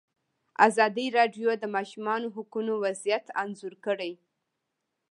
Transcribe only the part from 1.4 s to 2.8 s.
د د ماشومانو حقونه